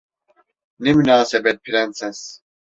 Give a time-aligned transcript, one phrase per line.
[0.79, 2.41] Ne münasebet Prenses?